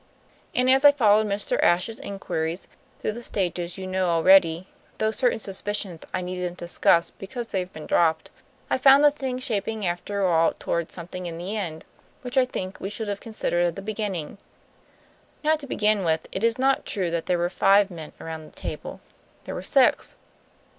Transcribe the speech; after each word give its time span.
And 0.55 0.67
as 0.67 0.83
I 0.83 0.91
followed 0.91 1.27
Mr. 1.27 1.61
Ashe's 1.61 1.99
inquiries 1.99 2.67
through 3.01 3.11
the 3.11 3.21
stages 3.21 3.77
you 3.77 3.85
know 3.85 4.07
already, 4.09 4.65
through 4.97 5.11
certain 5.11 5.37
suspicions 5.37 6.01
I 6.11 6.21
needn't 6.21 6.57
discuss 6.57 7.11
because 7.11 7.45
they've 7.49 7.71
been 7.71 7.85
dropped, 7.85 8.31
I 8.67 8.79
found 8.79 9.03
the 9.03 9.11
thing 9.11 9.37
shaping 9.37 9.85
after 9.85 10.25
all 10.25 10.55
toward 10.57 10.91
something, 10.91 11.27
in 11.27 11.37
the 11.37 11.55
end, 11.55 11.85
which 12.23 12.35
I 12.35 12.45
think 12.45 12.79
we 12.79 12.89
should 12.89 13.09
have 13.09 13.21
considered 13.21 13.63
at 13.67 13.75
the 13.75 13.83
beginning. 13.83 14.39
Now, 15.43 15.55
to 15.57 15.67
begin 15.67 16.03
with, 16.03 16.25
it 16.31 16.43
is 16.43 16.57
not 16.57 16.87
true 16.87 17.11
that 17.11 17.27
there 17.27 17.37
were 17.37 17.47
five 17.51 17.91
men 17.91 18.11
round 18.17 18.51
the 18.51 18.55
table. 18.55 19.01
There 19.43 19.53
were 19.53 19.61
six." 19.61 20.15